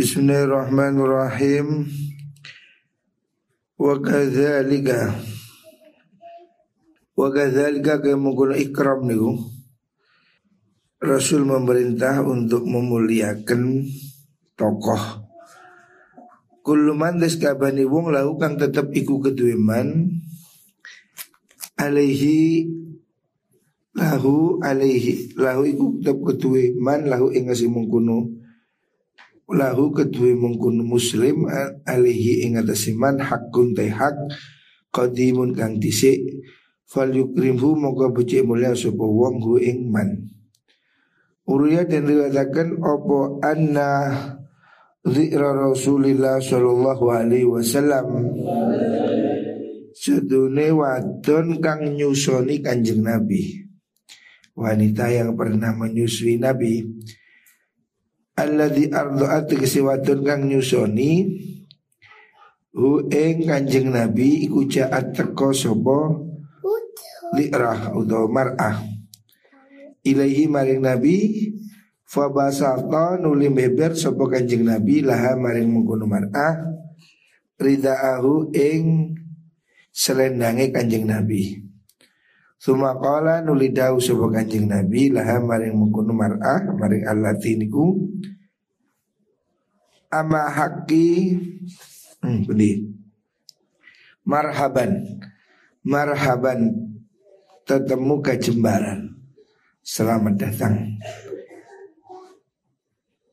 Bismillahirrahmanirrahim. 0.00 1.84
Wa 3.76 4.00
kadzalika 4.00 5.12
Wa 7.12 7.28
kadzalika 7.28 8.00
kaya 8.00 8.16
menggunakan 8.16 8.64
ikram 8.64 9.04
niku. 9.04 9.36
Rasul 11.04 11.44
memerintah 11.44 12.24
untuk 12.24 12.64
memuliakan 12.64 13.92
tokoh. 14.56 15.28
Kuluman 16.64 17.20
des 17.20 17.36
kabani 17.36 17.84
wong 17.84 18.08
lahu 18.16 18.40
kang 18.40 18.56
tetep 18.56 18.96
iku 18.96 19.20
keduweman 19.20 20.16
alaihi 21.76 22.72
lahu 23.92 24.64
alaihi 24.64 25.36
lahu 25.36 25.68
iku 25.68 26.00
tetep 26.00 26.24
keduweman 26.24 27.04
lahu 27.04 27.28
ing 27.36 27.52
mengkuno 27.52 28.39
lahu 29.50 29.90
kedua 29.90 30.32
mengkun 30.34 30.82
muslim 30.86 31.46
alihi 31.86 32.46
ing 32.46 32.58
atasiman 32.58 33.18
hakun 33.18 33.74
te 33.74 33.90
hak 33.90 34.14
qadimun 34.94 35.54
kang 35.54 35.78
dhisik. 35.82 36.22
Fal 36.90 37.14
yukrimhu 37.14 37.78
moga 37.78 38.10
becik 38.10 38.42
mulia 38.42 38.74
sapa 38.74 39.06
wong 39.06 39.38
hu 39.42 39.62
ing 39.62 39.90
man. 39.90 40.26
Dan 41.50 42.06
riwayatkan 42.06 42.78
opo 42.78 43.42
anna 43.42 44.10
Zikra 45.00 45.56
Rasulillah 45.56 46.38
Sallallahu 46.38 47.04
Alaihi 47.10 47.48
Wasallam? 47.48 48.06
Sedune 49.96 50.70
wadon 50.70 51.58
kang 51.58 51.82
nyusoni 51.96 52.62
kanjeng 52.62 53.02
Nabi. 53.02 53.66
Wanita 54.54 55.08
yang 55.08 55.34
pernah 55.34 55.72
menyusui 55.72 56.36
Nabi 56.36 56.84
alladzi 58.40 58.88
ardaat 58.88 59.52
kesiwatun 59.52 60.24
kang 60.24 60.48
nyusoni 60.48 61.28
hu 62.72 63.04
ing 63.12 63.44
kanjeng 63.44 63.92
nabi 63.92 64.48
iku 64.48 64.64
jaat 64.64 65.12
teko 65.12 65.52
sapa? 65.52 66.28
Li'rah 67.30 67.94
utawa 67.94 68.26
mar'ah. 68.26 68.82
Ilaihi 70.02 70.50
maring 70.50 70.82
nabi 70.82 71.16
fa 72.02 72.26
basata 72.26 73.20
nuli 73.22 73.52
beber 73.52 73.94
sapa 73.94 74.26
kanjeng 74.26 74.66
nabi 74.66 75.04
laha 75.04 75.38
maring 75.38 75.70
mengkono 75.70 76.10
mar'ah 76.10 76.58
ridaahu 77.60 78.50
ing 78.56 79.14
selendange 79.92 80.74
kanjeng 80.74 81.06
nabi 81.06 81.69
Sumakala 82.60 83.40
nuli 83.40 83.72
dawu 83.72 84.04
sapa 84.04 84.28
Kanjeng 84.28 84.68
Nabi 84.68 85.08
laha 85.08 85.40
maring 85.40 85.80
mengkono 85.80 86.12
mar'ah 86.12 86.60
maring 86.76 87.08
allati 87.08 87.56
niku 87.56 87.96
ama 90.12 90.44
haki 90.52 91.40
hmm, 92.20 92.44
beli 92.44 92.84
marhaban 94.28 95.08
marhaban 95.80 96.76
tetemu 97.64 98.20
kejembaran 98.20 99.16
selamat 99.80 100.34
datang. 100.36 101.00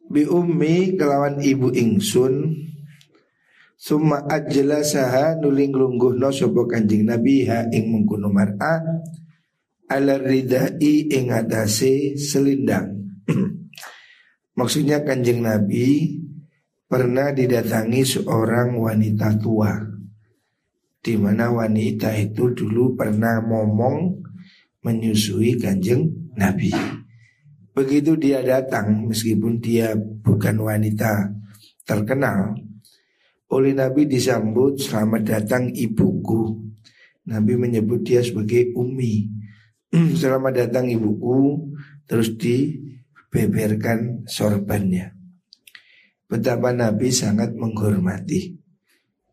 Bi 0.08 0.24
ummi 0.24 0.96
kelawan 0.96 1.44
ibu 1.44 1.68
ingsun 1.76 2.56
Summa 3.78 4.26
saha 4.82 5.38
nuling 5.38 5.70
lungguhno 5.70 6.34
sapa 6.34 6.66
Kanjeng 6.66 7.06
Nabi 7.06 7.46
ha 7.46 7.70
ing 7.70 7.94
mengkono 7.94 8.34
mar'a 8.34 8.82
ala 9.86 10.18
ridai 10.18 11.14
ing 11.14 11.30
atase 11.30 12.18
selindang. 12.18 13.22
Maksudnya 14.58 15.06
Kanjeng 15.06 15.46
Nabi 15.46 16.18
pernah 16.90 17.30
didatangi 17.30 18.02
seorang 18.02 18.82
wanita 18.82 19.38
tua 19.38 19.78
di 20.98 21.14
mana 21.14 21.54
wanita 21.54 22.18
itu 22.18 22.50
dulu 22.58 22.98
pernah 22.98 23.46
ngomong 23.46 24.26
menyusui 24.82 25.54
Kanjeng 25.62 26.34
Nabi. 26.34 26.74
Begitu 27.78 28.18
dia 28.18 28.42
datang 28.42 29.06
meskipun 29.06 29.62
dia 29.62 29.94
bukan 29.94 30.66
wanita 30.66 31.30
terkenal 31.86 32.58
oleh 33.48 33.72
Nabi 33.72 34.04
disambut 34.08 34.80
selamat 34.80 35.22
datang 35.24 35.72
ibuku. 35.72 36.68
Nabi 37.28 37.54
menyebut 37.56 38.04
dia 38.04 38.20
sebagai 38.24 38.76
Umi. 38.76 39.28
selamat 40.22 40.68
datang 40.68 40.92
ibuku. 40.92 41.72
Terus 42.08 42.36
dibeberkan 42.36 44.28
sorbannya. 44.28 45.16
Betapa 46.28 46.76
Nabi 46.76 47.08
sangat 47.12 47.56
menghormati. 47.56 48.52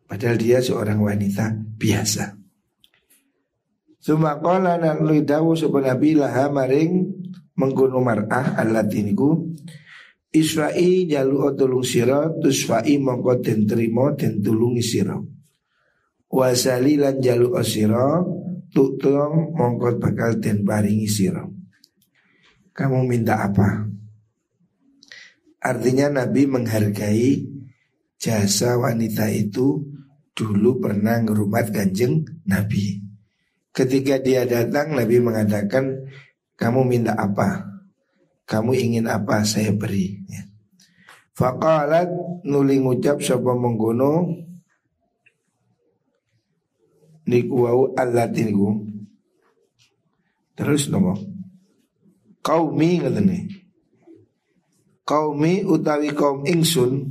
Padahal 0.07 0.39
dia 0.39 0.63
seorang 0.63 1.03
wanita 1.03 1.51
biasa. 1.75 2.39
Sumakola 3.99 4.77
nak 4.79 5.01
lidawu 5.01 5.57
sebuah 5.57 5.97
Nabi 5.97 6.15
laha 6.15 6.53
maring 6.53 6.93
menggunung 7.57 8.05
mar'ah 8.05 8.59
alatiniku 8.61 9.55
Isra'i 10.35 11.07
jalu 11.07 11.55
tulung 11.55 11.87
sira 11.87 12.27
tusfa'i 12.43 12.99
mongko 12.99 13.39
den 13.39 13.71
trimo 13.71 14.11
den 14.19 14.43
tulungi 14.43 14.83
sira. 14.83 15.15
Wasali 16.27 16.99
lan 16.99 17.23
jalu 17.23 17.55
sira 17.63 18.19
tutung 18.75 19.55
mongko 19.55 20.03
bakal 20.03 20.43
den 20.43 20.67
paringi 20.67 21.07
sira. 21.07 21.47
Kamu 22.75 23.07
minta 23.07 23.47
apa? 23.47 23.87
Artinya 25.63 26.11
Nabi 26.11 26.51
menghargai 26.51 27.47
jasa 28.19 28.75
wanita 28.75 29.31
itu 29.31 29.87
dulu 30.35 30.83
pernah 30.83 31.23
ngerumat 31.23 31.71
kanjeng 31.71 32.27
Nabi. 32.51 32.99
Ketika 33.71 34.19
dia 34.19 34.43
datang 34.43 34.99
Nabi 34.99 35.23
mengatakan 35.23 36.11
kamu 36.59 36.83
minta 36.83 37.15
apa? 37.15 37.74
Kamu 38.45 38.77
ingin 38.77 39.07
apa 39.09 39.45
saya 39.49 39.73
beri 39.73 40.21
ya. 40.29 40.45
Faqalat 41.35 42.07
nuli 42.47 42.79
ngucap 42.79 43.19
sapa 43.19 43.57
menggono 43.59 44.39
niku 47.27 47.67
wau 47.67 47.91
allatiku 47.97 48.85
terus 50.55 50.87
nopo? 50.93 51.19
Kaumi 52.45 53.01
ngatene 53.01 53.39
kaumi 55.09 55.65
utawi 55.65 56.13
kaum 56.13 56.45
ingsun. 56.45 57.09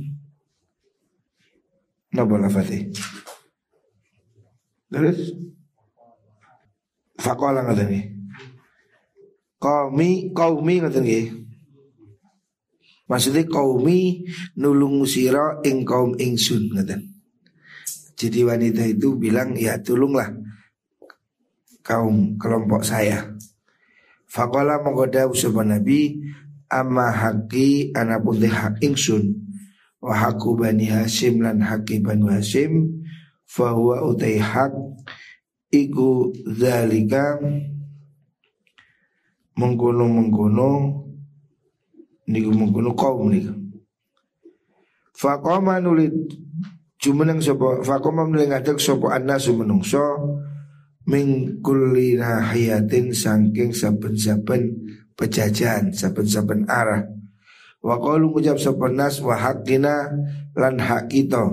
Napa 2.14 2.38
lafate 2.38 2.94
terus? 4.86 5.34
Faqala 7.18 7.66
ngatene 7.66 8.13
Kaumi 9.64 10.28
kaumi 10.36 10.84
ngoten 10.84 11.08
nggih. 11.08 11.26
Maksudnya 13.08 13.48
kaumi 13.48 14.28
nulung 14.60 15.08
sira 15.08 15.64
ing 15.64 15.88
kaum 15.88 16.12
ingsun 16.20 16.68
ngoten. 16.68 17.00
Jadi 18.12 18.44
wanita 18.44 18.84
itu 18.84 19.16
bilang 19.16 19.56
ya 19.56 19.80
tolonglah 19.80 20.36
kaum 21.80 22.36
kelompok 22.36 22.84
saya. 22.84 23.24
Fakola 24.28 24.84
menggoda 24.84 25.32
usaha 25.32 25.64
Nabi 25.64 26.12
amma 26.68 27.08
haki 27.08 27.96
anapun 27.96 28.44
teh 28.44 28.52
hak 28.52 28.84
ingsun 28.84 29.32
wa 30.04 30.12
haku 30.12 30.60
bani 30.60 30.92
Hasim 30.92 31.40
lan 31.40 31.64
haki 31.64 32.04
bani 32.04 32.28
Hasim 32.28 33.00
fahuwa 33.48 34.04
utai 34.12 34.36
hak 34.36 34.76
iku 35.72 36.28
zalika 36.52 37.40
mengkono-mengkono 39.54 40.70
niku 42.28 42.50
mengkono 42.50 42.90
kaum 42.96 43.30
niku. 43.30 43.54
Faqama 45.14 45.78
nulit 45.78 46.10
jumeneng 46.98 47.38
sapa 47.38 47.84
faqama 47.86 48.26
nuli 48.26 48.50
ngadeg 48.50 48.82
sapa 48.82 49.14
annasu 49.14 49.54
menungso 49.54 50.02
min 51.06 51.60
kulli 51.62 52.18
nahiyatin 52.18 53.14
saking 53.14 53.70
saben-saben 53.70 54.74
pejajan 55.14 55.94
saben-saben 55.94 56.66
arah. 56.66 57.06
Wa 57.84 58.00
qalu 58.00 58.32
ngucap 58.32 58.58
sapa 58.58 58.90
nas 58.90 59.20
wa 59.20 59.36
haqqina 59.36 60.08
lan 60.56 60.80
hak 60.80 61.12
kita 61.12 61.44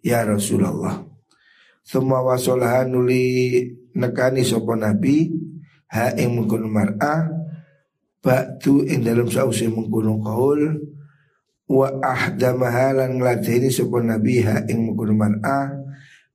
ya 0.00 0.24
Rasulullah. 0.24 1.04
Semua 1.84 2.22
wasolahan 2.22 2.88
nuli 2.88 3.66
nekani 3.98 4.46
sapa 4.46 4.78
nabi 4.78 5.28
ha 5.90 6.14
ing 6.14 6.38
mar'ah 6.46 7.39
Ba'du 8.20 8.84
ing 8.84 9.00
dalam 9.00 9.32
sausi 9.32 9.64
menggunung 9.64 10.20
kaul. 10.20 10.76
Wa 11.70 11.88
ahda 12.04 12.52
mahalan 12.52 13.16
ngelatini 13.16 13.72
sopun 13.72 14.12
nabi 14.12 14.44
ha 14.44 14.60
ing 14.68 14.92
menggunung 14.92 15.16
mar'a. 15.16 15.72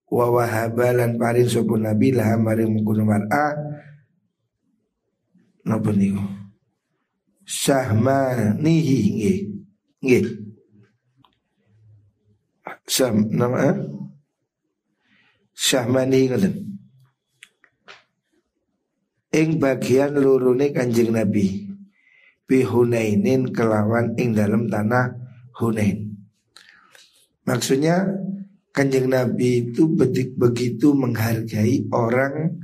Wa 0.10 0.26
wahabalan 0.34 1.22
paring 1.22 1.46
sopun 1.46 1.86
nabi 1.86 2.10
laha 2.10 2.42
maring 2.42 2.74
menggunung 2.74 3.06
mar'a. 3.06 3.54
Napa 5.66 5.90
niku? 5.94 6.22
Sahma 7.46 8.54
nihi 8.58 9.00
nge 9.22 9.34
Nge 10.06 10.20
Sam 12.86 13.30
nama 13.34 13.74
eh? 13.74 13.78
Syahmani. 15.58 16.30
Ing 19.34 19.50
bagian 19.58 20.16
lurune 20.16 20.70
Kanjeng 20.70 21.12
Nabi 21.12 21.75
bi 22.46 22.62
Hunainin 22.62 23.50
kelawan 23.50 24.14
ing 24.18 24.38
dalam 24.38 24.70
tanah 24.70 25.14
Hunain. 25.58 26.14
Maksudnya 27.46 28.06
Kanjeng 28.76 29.08
Nabi 29.08 29.72
itu 29.72 29.88
begitu 30.36 30.92
menghargai 30.92 31.88
orang 31.96 32.60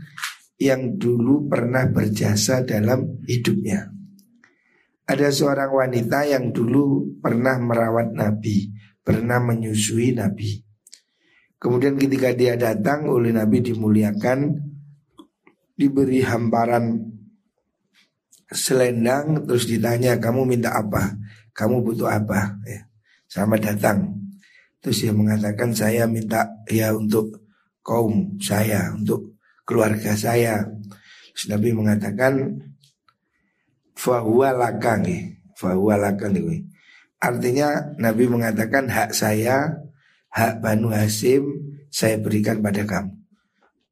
yang 0.59 0.99
dulu 0.99 1.47
pernah 1.47 1.87
berjasa 1.87 2.61
dalam 2.67 3.23
hidupnya. 3.23 3.89
Ada 5.07 5.31
seorang 5.31 5.71
wanita 5.71 6.27
yang 6.27 6.51
dulu 6.51 7.17
pernah 7.23 7.57
merawat 7.57 8.11
Nabi, 8.11 8.69
pernah 9.01 9.39
menyusui 9.39 10.11
Nabi. 10.13 10.59
Kemudian 11.55 11.95
ketika 11.95 12.35
dia 12.35 12.59
datang 12.59 13.07
oleh 13.07 13.31
Nabi 13.31 13.63
dimuliakan, 13.63 14.51
diberi 15.79 16.21
hamparan 16.21 17.07
selendang, 18.51 19.47
terus 19.47 19.65
ditanya 19.65 20.19
kamu 20.19 20.43
minta 20.43 20.75
apa, 20.75 21.15
kamu 21.55 21.81
butuh 21.81 22.11
apa, 22.11 22.59
ya. 22.67 22.83
sama 23.31 23.55
datang. 23.55 24.19
Terus 24.83 25.07
dia 25.07 25.13
mengatakan 25.15 25.71
saya 25.71 26.03
minta 26.05 26.43
ya 26.67 26.91
untuk 26.91 27.41
kaum 27.79 28.35
saya, 28.43 28.91
untuk 28.91 29.39
keluarga 29.63 30.13
saya. 30.19 30.67
Terus 31.31 31.47
Nabi 31.47 31.71
mengatakan 31.71 32.59
fahuwa 33.95 34.51
lakang 34.51 35.07
fahuwa 35.55 35.95
lakang 35.95 36.33
Artinya 37.21 37.93
Nabi 38.01 38.25
mengatakan 38.25 38.89
hak 38.89 39.13
saya, 39.13 39.85
hak 40.33 40.59
Banu 40.65 40.89
Hasim 40.89 41.45
saya 41.93 42.17
berikan 42.17 42.65
pada 42.65 42.81
kamu. 42.81 43.13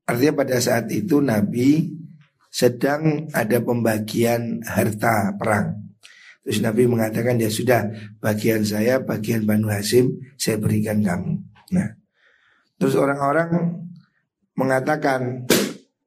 Artinya 0.10 0.34
pada 0.34 0.58
saat 0.58 0.90
itu 0.90 1.22
Nabi 1.22 1.99
sedang 2.50 3.30
ada 3.32 3.62
pembagian 3.62 4.66
harta 4.66 5.38
perang. 5.38 5.90
Terus 6.44 6.66
Nabi 6.66 6.90
mengatakan 6.90 7.38
ya 7.38 7.48
sudah 7.48 7.86
bagian 8.18 8.66
saya, 8.66 9.06
bagian 9.06 9.46
Banu 9.46 9.70
Hasim 9.70 10.18
saya 10.34 10.58
berikan 10.58 11.06
kamu. 11.06 11.38
Nah, 11.78 11.90
terus 12.82 12.98
orang-orang 12.98 13.78
mengatakan 14.58 15.46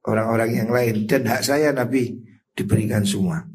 orang-orang 0.02 0.50
yang 0.58 0.70
lain 0.74 1.06
dan 1.06 1.30
hak 1.30 1.46
saya 1.46 1.70
Nabi 1.70 2.18
diberikan 2.58 3.06
semua. 3.06 3.46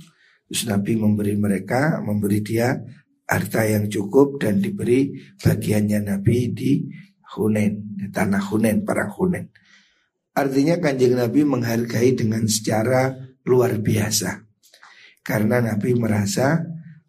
Terus 0.47 0.63
Nabi 0.71 0.95
memberi 0.95 1.35
mereka, 1.35 1.99
memberi 1.99 2.39
dia 2.39 2.71
harta 3.27 3.67
yang 3.67 3.91
cukup 3.91 4.39
dan 4.39 4.63
diberi 4.63 5.11
bagiannya 5.43 6.07
Nabi 6.07 6.37
di 6.55 6.87
Hunen, 7.35 7.99
tanah 8.15 8.39
Hunen, 8.47 8.87
perang 8.87 9.11
Hunen. 9.11 9.51
Artinya 10.37 10.77
kanjeng 10.77 11.17
Nabi 11.17 11.41
menghargai 11.41 12.13
dengan 12.13 12.45
secara 12.45 13.09
luar 13.41 13.81
biasa. 13.81 14.45
Karena 15.25 15.57
Nabi 15.65 15.97
merasa 15.97 16.61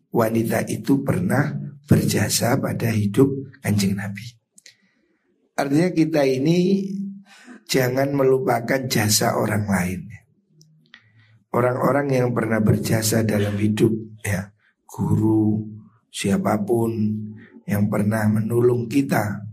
wanita 0.08 0.64
itu 0.64 1.04
pernah 1.04 1.52
berjasa 1.84 2.56
pada 2.56 2.88
hidup 2.88 3.28
kanjeng 3.60 4.00
Nabi. 4.00 4.24
Artinya 5.60 5.92
kita 5.92 6.24
ini 6.24 6.88
jangan 7.68 8.16
melupakan 8.16 8.88
jasa 8.88 9.36
orang 9.36 9.68
lain. 9.68 10.00
Orang-orang 11.52 12.08
yang 12.08 12.28
pernah 12.32 12.64
berjasa 12.64 13.28
dalam 13.28 13.60
hidup 13.60 13.92
ya, 14.24 14.52
guru, 14.88 15.68
siapa 16.08 16.64
pun 16.64 16.92
yang 17.68 17.92
pernah 17.92 18.24
menolong 18.28 18.88
kita 18.88 19.44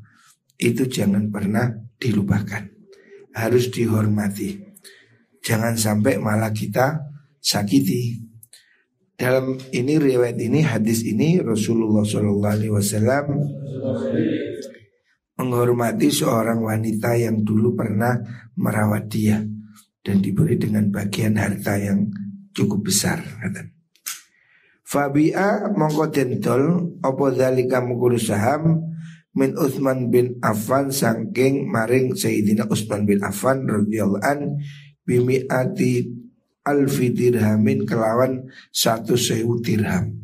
itu 0.56 0.88
jangan 0.88 1.28
pernah 1.28 1.72
dilupakan. 2.00 2.75
Harus 3.36 3.68
dihormati. 3.68 4.56
Jangan 5.44 5.76
sampai 5.76 6.18
malah 6.18 6.56
kita 6.56 7.04
sakiti. 7.44 8.18
Dalam 9.16 9.56
ini 9.72 9.96
riwayat 9.96 10.40
ini 10.40 10.60
hadis 10.64 11.04
ini 11.04 11.40
Rasulullah 11.40 12.04
Wasallam 12.04 13.26
menghormati 15.36 16.08
seorang 16.12 16.60
wanita 16.64 17.16
yang 17.16 17.44
dulu 17.44 17.76
pernah 17.76 18.20
merawat 18.60 19.08
dia 19.08 19.40
dan 20.04 20.20
diberi 20.20 20.56
dengan 20.60 20.92
bagian 20.92 21.36
harta 21.36 21.80
yang 21.80 22.08
cukup 22.56 22.88
besar. 22.88 23.20
Fabia 24.86 25.72
mongko 25.76 26.14
dentol 26.14 26.64
opo 27.04 27.34
dalika 27.34 27.84
saham 28.22 28.96
min 29.36 29.52
Utsman 29.60 30.08
bin 30.08 30.40
Affan 30.40 30.90
sangking 30.90 31.68
maring 31.68 32.16
Sayyidina 32.16 32.72
Utsman 32.72 33.04
bin 33.04 33.20
Affan 33.20 33.68
radhiyallahu 33.68 34.24
an 34.24 34.64
bimiati 35.04 36.08
alfi 36.64 37.12
dirhamin 37.12 37.84
kelawan 37.84 38.48
satu 38.72 39.20
sewu 39.20 39.60
dirham. 39.60 40.24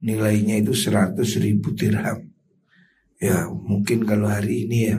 Nilainya 0.00 0.56
itu 0.56 0.72
seratus 0.72 1.36
ribu 1.36 1.76
dirham. 1.76 2.32
Ya 3.20 3.44
mungkin 3.52 4.08
kalau 4.08 4.32
hari 4.32 4.64
ini 4.64 4.78
ya 4.88 4.96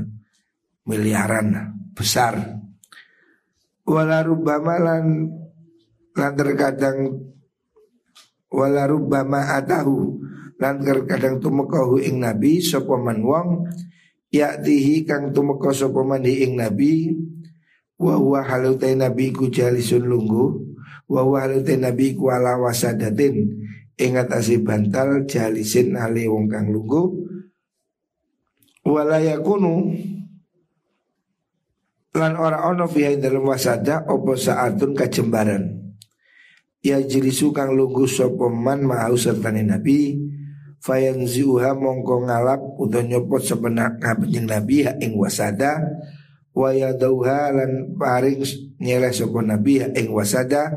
miliaran 0.86 1.74
besar 1.98 2.62
wala 3.82 4.22
rubbama 4.22 4.78
lan 4.78 5.26
lan 6.14 6.32
terkadang 6.38 7.18
wala 8.54 8.86
rubbama 8.86 9.58
atahu 9.58 10.21
lan 10.62 10.78
terkadang 10.86 11.42
tumekahu 11.42 11.98
ing 11.98 12.22
nabi 12.22 12.62
sapa 12.62 12.94
man 12.94 13.26
wong 13.26 13.66
yaktihi 14.30 15.10
kang 15.10 15.34
tumeka 15.34 15.74
sapa 15.74 16.06
man 16.06 16.22
ing 16.22 16.54
nabi 16.54 17.10
wa 17.98 18.14
huwa 18.22 18.46
halute 18.46 18.94
nabi 18.94 19.34
ku 19.34 19.50
jalisun 19.50 20.06
lunggu 20.06 20.78
wa 21.10 21.26
huwa 21.26 21.50
halute 21.50 21.82
nabi 21.82 22.14
ku 22.14 22.30
ala 22.30 22.62
wasadatin 22.62 23.58
ing 23.98 24.14
atase 24.22 24.62
bantal 24.62 25.26
jalisin 25.26 25.98
ale 25.98 26.30
wong 26.30 26.46
kang 26.46 26.70
lunggu 26.70 27.10
wala 28.86 29.18
yakunu 29.18 29.98
lan 32.14 32.38
ora 32.38 32.70
ono 32.70 32.86
fiha 32.86 33.18
dalam 33.18 33.48
wasada 33.48 34.04
opo 34.12 34.36
saatun 34.36 34.92
kajembaran. 34.92 35.80
Ya 36.82 37.00
jilisu 37.00 37.54
kang 37.54 37.78
lungguh 37.78 38.10
sapa 38.10 38.50
man 38.50 38.84
mau 38.84 39.14
sertane 39.14 39.62
nabi 39.62 40.18
fayanziuha 40.82 41.78
mongko 41.78 42.26
ngalap 42.26 42.62
utawa 42.82 43.06
nyopot 43.06 43.46
sebenak 43.46 44.02
kanjeng 44.02 44.50
nabi 44.50 44.84
ha 44.84 44.98
ing 44.98 45.14
wasada. 45.16 45.78
Wa 46.52 46.76
yadauha 46.76 47.56
lan 47.56 47.96
paring 47.96 48.44
nyeleh 48.82 49.14
sapa 49.16 49.40
nabi 49.40 49.86
ha 49.86 49.88
ing 49.94 50.12
wasada. 50.12 50.74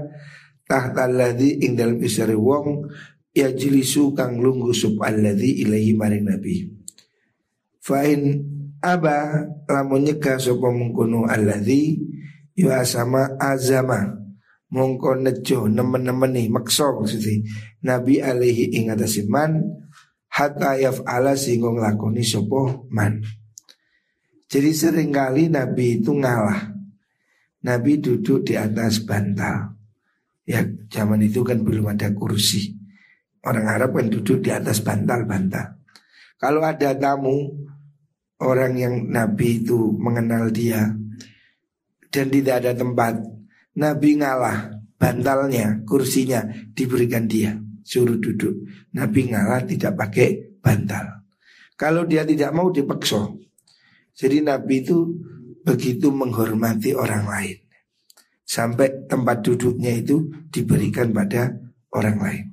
Tahta 0.64 1.08
alladhi 1.08 1.60
ing 1.64 1.76
dalam 1.76 2.00
isari 2.00 2.36
wong 2.36 2.88
ya 3.34 3.52
jilisu 3.52 4.16
kang 4.16 4.40
lungguh 4.40 4.72
sub 4.72 5.00
alladhi 5.02 5.64
ilaihi 5.66 5.92
maring 5.92 6.24
nabi. 6.24 6.72
Fa'in 7.84 8.40
aba 8.80 9.44
lamun 9.68 10.08
nyegah 10.08 10.40
sapa 10.40 10.72
mengkono 10.72 11.28
alladzi 11.28 12.00
ya 12.56 12.80
sama 12.84 13.36
azama. 13.36 14.20
Mongko 14.74 15.20
nejo 15.20 15.70
nemen-nemeni 15.70 16.50
maksa 16.50 16.90
maksudnya. 16.96 17.46
Nabi 17.84 18.18
alaihi 18.18 18.74
ing 18.74 18.90
man 19.30 19.83
hatta 20.34 20.74
yaf'ala 20.74 21.38
sehingga 21.38 21.70
nglakoni 21.70 22.26
sapa 22.26 22.82
man. 22.90 23.22
Jadi 24.50 24.70
sering 24.74 25.14
kali 25.14 25.46
Nabi 25.46 26.02
itu 26.02 26.10
ngalah. 26.10 26.74
Nabi 27.64 28.02
duduk 28.02 28.44
di 28.44 28.58
atas 28.58 29.00
bantal. 29.06 29.78
Ya 30.44 30.60
zaman 30.92 31.24
itu 31.24 31.40
kan 31.40 31.64
belum 31.64 31.96
ada 31.96 32.12
kursi. 32.12 32.76
Orang 33.40 33.64
Arab 33.70 33.96
kan 33.96 34.12
duduk 34.12 34.44
di 34.44 34.52
atas 34.52 34.84
bantal-bantal. 34.84 35.80
Kalau 36.36 36.60
ada 36.60 36.92
tamu 36.92 37.48
orang 38.42 38.76
yang 38.76 38.94
Nabi 39.08 39.64
itu 39.64 39.96
mengenal 39.96 40.52
dia 40.52 40.92
dan 42.12 42.26
tidak 42.28 42.54
ada 42.60 42.72
tempat, 42.76 43.16
Nabi 43.74 44.20
ngalah 44.20 44.76
bantalnya, 45.00 45.80
kursinya 45.88 46.44
diberikan 46.76 47.24
dia, 47.24 47.56
suruh 47.84 48.16
duduk. 48.16 48.66
Nabi 48.96 49.30
ngalah 49.30 49.68
tidak 49.68 49.94
pakai 49.94 50.58
bantal. 50.58 51.28
Kalau 51.76 52.08
dia 52.08 52.24
tidak 52.24 52.50
mau 52.56 52.72
dipaksa. 52.72 53.28
Jadi 54.16 54.40
Nabi 54.40 54.80
itu 54.80 55.12
begitu 55.62 56.08
menghormati 56.08 56.96
orang 56.96 57.28
lain. 57.28 57.58
Sampai 58.44 59.04
tempat 59.04 59.44
duduknya 59.44 59.92
itu 59.92 60.32
diberikan 60.48 61.12
pada 61.12 61.52
orang 61.92 62.18
lain. 62.18 62.44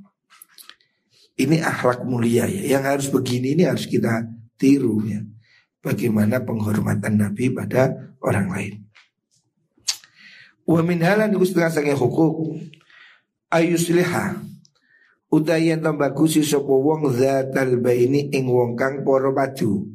Ini 1.39 1.63
akhlak 1.63 2.03
mulia 2.03 2.45
ya. 2.45 2.77
Yang 2.77 2.83
harus 2.83 3.07
begini 3.09 3.55
ini 3.55 3.63
harus 3.63 3.87
kita 3.87 4.27
tiru 4.59 5.01
ya 5.07 5.23
bagaimana 5.81 6.45
penghormatan 6.45 7.17
Nabi 7.17 7.49
pada 7.49 8.13
orang 8.21 8.47
lain. 8.53 8.73
Wa 10.65 10.85
min 10.85 11.01
halan 11.01 11.33
iku 11.33 11.45
setengah 11.45 11.73
hukuk 15.31 15.47
ayusliha 15.47 15.79
utayan 15.79 15.79
tambagusi 15.79 16.43
sapa 16.43 16.67
wong 16.67 17.15
zatal 17.15 17.79
baini 17.79 18.27
ing 18.35 18.51
wong 18.51 18.75
kang 18.75 19.07
para 19.07 19.31
padu. 19.31 19.87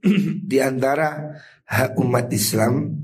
Di 0.50 0.58
antara 0.62 1.34
hak 1.66 1.98
umat 1.98 2.30
Islam 2.30 3.02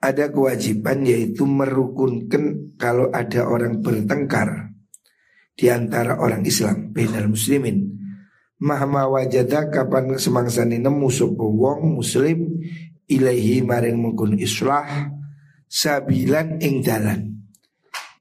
ada 0.00 0.32
kewajiban 0.32 1.04
yaitu 1.04 1.44
merukunkan 1.44 2.76
kalau 2.80 3.12
ada 3.12 3.44
orang 3.44 3.84
bertengkar 3.84 4.72
di 5.52 5.68
antara 5.68 6.16
orang 6.16 6.40
Islam 6.48 6.88
benal 6.96 7.28
muslimin. 7.28 8.00
Mahma 8.60 9.08
wajada 9.08 9.68
kapan 9.68 10.16
semangsani 10.16 10.80
nemu 10.80 11.08
sapa 11.08 11.44
wong 11.44 12.00
muslim 12.00 12.60
ilaihi 13.08 13.60
maring 13.60 13.96
mungkun 13.96 14.40
islah 14.40 15.12
sabilan 15.68 16.60
ing 16.64 16.80
dalan. 16.80 17.44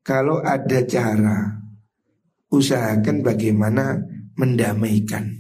Kalau 0.04 0.44
ada 0.44 0.84
cara 0.84 1.60
usahakan 2.50 3.22
bagaimana 3.26 4.02
mendamaikan. 4.38 5.40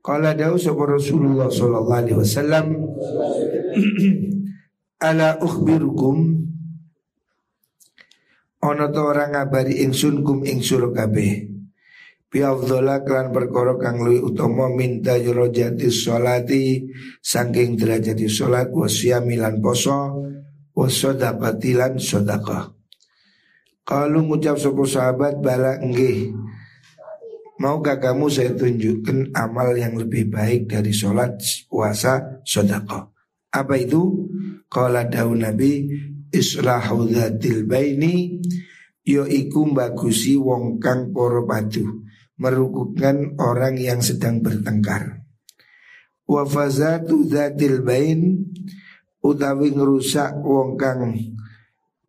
Qala 0.00 0.32
sapa 0.56 0.82
Rasulullah 0.88 1.52
sallallahu 1.52 2.00
alaihi 2.00 2.16
wasallam 2.16 2.66
Ala 5.00 5.36
ukhbirukum? 5.40 6.16
Ono 8.60 8.86
to 8.92 9.00
ora 9.00 9.32
ngabari 9.32 9.80
ingsun 9.80 10.20
kum 10.20 10.44
ing 10.44 10.60
sura 10.60 10.92
kabeh 10.92 11.48
Biafdhala 12.30 13.02
klan 13.02 13.34
perkara 13.34 13.74
kang 13.80 14.06
luwih 14.06 14.22
utama 14.22 14.70
minta 14.70 15.18
jati 15.18 15.88
sholati 15.90 16.86
saking 17.18 17.74
derajati 17.74 18.30
sholat 18.30 18.70
wasyami 18.70 19.34
lan 19.34 19.58
poso 19.58 20.30
wasodaqati 20.70 21.74
lan 21.74 21.98
sedekah. 21.98 22.79
Kalau 23.90 24.22
ngucap 24.22 24.54
sapa 24.54 24.86
sahabat 24.86 25.42
bala 25.42 25.82
nggih. 25.82 26.30
Maukah 27.58 27.98
kamu 27.98 28.30
saya 28.30 28.54
tunjukkan 28.54 29.34
amal 29.34 29.74
yang 29.74 29.98
lebih 29.98 30.30
baik 30.30 30.70
dari 30.70 30.96
sholat, 30.96 31.36
puasa, 31.68 32.40
sodako 32.40 33.12
Apa 33.52 33.76
itu? 33.76 34.30
Qala 34.64 35.04
daun 35.10 35.44
Nabi 35.44 35.84
Islahu 36.32 37.10
dhatil 37.12 37.68
baini 37.68 38.40
Yo 39.04 39.28
iku 39.28 39.68
bagusi 39.76 40.40
wong 40.40 40.80
kang 40.80 41.12
poro 41.12 41.44
padu 41.44 42.06
Merukukan 42.40 43.36
orang 43.36 43.76
yang 43.76 44.00
sedang 44.00 44.40
bertengkar. 44.40 45.20
Wafazatu 46.24 47.28
dhatil 47.28 47.84
bain 47.84 48.40
Utawi 49.20 49.74
ngerusak 49.76 50.40
wong 50.40 50.80
kang 50.80 51.12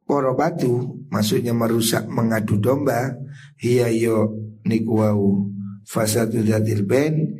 poro 0.08 0.32
padu 0.32 1.01
Maksudnya 1.12 1.52
merusak 1.52 2.08
mengadu 2.08 2.56
domba 2.56 3.12
Hiya 3.60 3.92
yo 3.92 4.32
niku 4.64 5.04
wau 5.04 5.52
Fasadu 5.84 6.40
dhatil 6.40 6.88
bain 6.88 7.36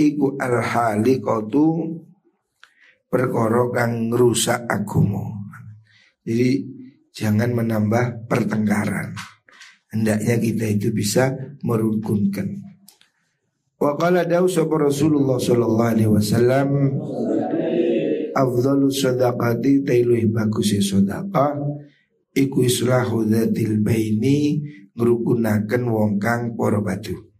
Iku 0.00 0.40
al 0.40 0.64
haliqatu 0.64 1.84
perkara 3.10 3.68
kang 3.74 4.08
ngrusak 4.08 4.64
agama. 4.70 5.28
Jadi 6.22 6.50
jangan 7.10 7.52
menambah 7.52 8.30
pertengkaran. 8.30 9.12
Hendaknya 9.90 10.38
kita 10.38 10.64
itu 10.70 10.88
bisa 10.94 11.34
merukunkan. 11.66 12.62
Wa 13.76 13.98
qala 13.98 14.22
dawu 14.22 14.46
Rasulullah 14.78 15.36
sallallahu 15.42 15.90
alaihi 15.90 16.12
wasallam 16.12 16.68
Afdalu 18.30 18.86
sadaqati 18.94 19.82
tailuh 19.82 20.22
bagus 20.30 20.78
sadaqah 20.78 21.58
Iku 22.30 22.62
islahu 22.62 23.26
dhatil 23.26 23.82
baini 23.82 24.62
Ngerukunakan 24.94 25.82
wong 25.86 26.12
kang 26.22 26.54
poro 26.54 26.82
batu 26.82 27.30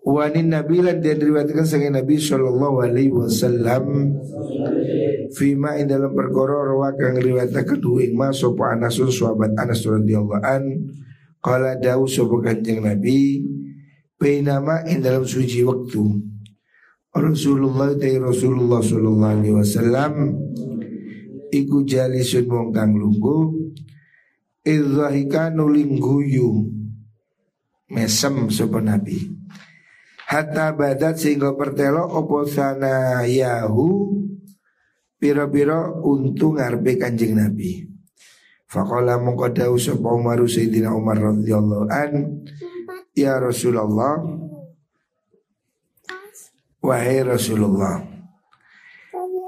Wanin 0.00 0.48
Nabi 0.48 0.80
lan 0.80 1.04
dan 1.04 1.20
riwayatkan 1.20 1.68
sang 1.68 1.84
Nabi 1.92 2.16
Shallallahu 2.16 2.88
Alaihi 2.88 3.12
Wasallam 3.12 4.16
Fima 5.36 5.76
in 5.76 5.92
dalam 5.92 6.16
perkara 6.16 6.66
rawa 6.72 6.96
kang 6.96 7.20
riwayataken 7.20 7.84
ing 8.00 8.16
ma 8.16 8.32
sapa 8.32 8.74
Anasun 8.74 9.12
sahabat 9.12 9.52
Anas 9.60 9.84
radhiyallahu 9.84 10.40
an 10.40 10.64
qala 11.44 11.76
dawu 11.76 12.08
sapa 12.08 12.32
Kanjeng 12.42 12.80
Nabi 12.80 13.44
Bainama 14.16 14.88
in 14.88 15.04
dalam 15.04 15.28
suci 15.28 15.60
waktu 15.68 16.00
Rasulullah 17.10 17.92
ta 17.98 18.06
Rasulullah 18.06 18.80
sallallahu 18.80 19.34
alaihi 19.36 19.56
wasallam 19.56 20.12
iku 21.50 21.82
jalisun 21.82 22.46
wong 22.46 22.68
kang 22.70 22.94
lungguh. 22.94 23.74
Idzahika 24.64 25.50
nuling 25.50 25.98
guyu. 25.98 26.66
Mesem 27.90 28.48
sapa 28.48 28.78
Nabi. 28.78 29.18
Hatta 30.30 30.70
badat 30.78 31.18
sehingga 31.18 31.58
pertelo 31.58 32.06
opo 32.06 32.46
sana 32.46 33.26
yahu 33.26 34.14
Piro-piro 35.20 36.00
untung 36.00 36.56
ngarbe 36.56 36.96
kanjeng 36.96 37.36
Nabi. 37.36 37.84
Fakola 38.64 39.20
mengkodau 39.20 39.76
sapa 39.76 40.16
Umar 40.16 40.40
Sayyidina 40.40 40.96
Umar 40.96 41.20
radhiyallahu 41.20 41.84
an 41.92 42.40
Ya 43.12 43.36
Rasulullah. 43.36 44.16
Wahai 46.80 47.20
Rasulullah 47.20 48.19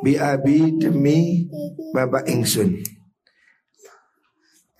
Bi 0.02 0.18
abi 0.18 0.76
demi 0.82 1.46
Bapak 1.94 2.26
ingsun 2.26 2.74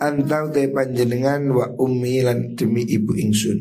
Antau 0.03 0.51
te 0.51 0.67
panjenengan 0.67 1.47
wa 1.55 1.67
ummi 1.79 2.27
lan 2.27 2.59
demi 2.59 2.83
ibu 2.83 3.15
ingsun 3.15 3.59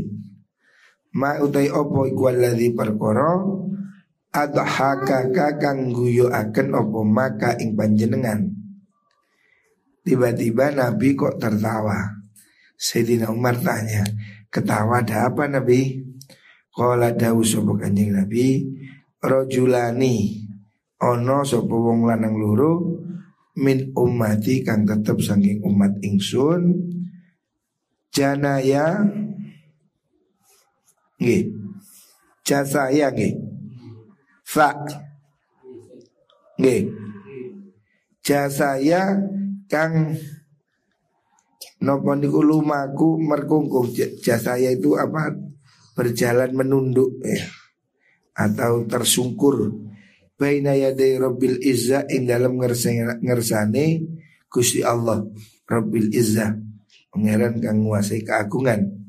Ma 1.13 1.38
utai 1.38 1.70
opo 1.70 2.08
iku 2.10 2.34
alladhi 2.34 2.74
perkara 2.74 3.36
adhaka 4.32 5.27
kang 5.60 5.91
guyu 5.91 6.32
akan 6.32 6.68
opo 6.72 7.03
maka 7.03 7.60
ing 7.60 7.75
panjenengan. 7.75 8.48
Tiba-tiba 10.01 10.72
Nabi 10.72 11.13
kok 11.13 11.38
tertawa. 11.38 12.24
Sayyidina 12.82 13.30
Umar 13.30 13.62
tanya, 13.62 14.01
ketawa 14.50 15.06
ada 15.06 15.30
apa 15.30 15.46
Nabi? 15.46 16.01
Qala 16.74 17.13
dawu 17.13 17.46
sapa 17.46 17.77
Kanjeng 17.77 18.15
Nabi, 18.15 18.65
rajulani 19.22 20.50
ono 21.01 21.41
sapa 21.41 21.74
wong 21.74 22.05
lanang 22.05 22.38
loro 22.38 22.74
min 23.58 23.91
ummati 23.98 24.62
kang 24.62 24.86
tetep 24.86 25.17
saking 25.20 25.60
umat 25.65 25.98
ingsun 26.05 26.77
janaya 28.13 29.01
Nggih. 31.22 31.53
Jasaya 32.41 33.13
nggih. 33.13 33.38
Fa. 34.41 34.74
Nggih. 36.58 36.89
Jasaya 38.25 39.22
kang 39.70 40.17
nopo 41.81 42.13
niku 42.17 42.41
lumaku 42.41 43.22
merkungkuh 43.22 43.89
jasaya 44.22 44.70
itu 44.74 44.93
apa 44.98 45.34
berjalan 45.98 46.53
menunduk 46.53 47.10
ya 47.25 47.41
atau 48.38 48.86
tersungkur 48.86 49.74
baina 50.41 50.74
yaday 50.74 51.21
rabbil 51.21 51.62
izza 51.62 52.10
ing 52.10 52.25
dalam 52.25 52.57
ngersane 52.57 53.86
Gusti 54.51 54.83
Allah. 54.83 55.24
Rabbil 55.63 56.12
Izza 56.12 56.51
pangeran 57.07 57.63
kang 57.63 57.88
nguasai 57.88 58.27
keagungan. 58.27 59.00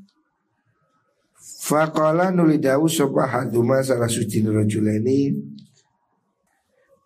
Faqala 1.63 2.31
nuli 2.31 2.63
dawu 2.63 2.87
sapa 2.87 3.47
salah 3.83 4.11
suci 4.11 4.43
rajulaini 4.43 5.31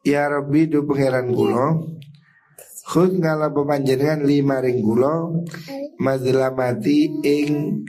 Ya 0.00 0.32
Rabbi 0.32 0.64
du 0.64 0.88
pangeran 0.88 1.28
kula 1.28 1.76
Khud 2.88 3.20
ngala 3.20 3.52
pemanjenengan 3.52 4.24
lima 4.24 4.64
ring 4.64 4.80
kula 4.80 5.28
Madlamati 6.00 7.20
ing 7.20 7.84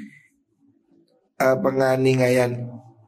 uh, 1.39 1.56
penganingayan 1.63 2.67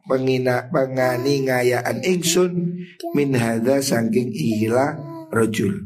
pengina 0.09 0.65
penganingayaan 0.73 2.01
ingsun 2.01 2.81
min 3.13 3.37
hadza 3.37 3.77
saking 3.79 4.33
ila 4.33 4.97
rojul. 5.29 5.85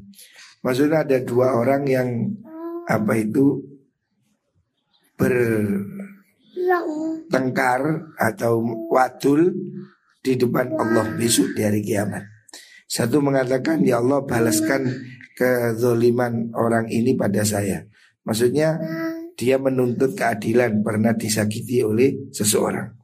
Maksudnya 0.64 1.04
ada 1.04 1.20
dua 1.20 1.60
orang 1.60 1.84
yang 1.84 2.10
apa 2.88 3.20
itu 3.20 3.60
ber 5.20 5.36
tengkar 7.28 8.16
atau 8.16 8.64
wadul 8.88 9.52
di 10.24 10.40
depan 10.40 10.72
Allah 10.80 11.12
besok 11.20 11.52
di 11.52 11.62
hari 11.68 11.84
kiamat. 11.84 12.24
Satu 12.88 13.20
mengatakan 13.20 13.84
ya 13.84 14.00
Allah 14.00 14.24
balaskan 14.24 14.88
kezoliman 15.36 16.56
orang 16.56 16.88
ini 16.88 17.20
pada 17.20 17.44
saya. 17.44 17.84
Maksudnya 18.24 18.80
dia 19.36 19.60
menuntut 19.60 20.16
keadilan 20.16 20.80
pernah 20.80 21.12
disakiti 21.12 21.84
oleh 21.84 22.32
seseorang. 22.32 23.03